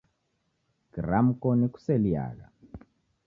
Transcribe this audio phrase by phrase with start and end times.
[0.91, 2.45] Kiramko nikuseliagha